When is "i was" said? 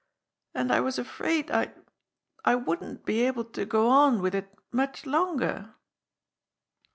0.71-0.97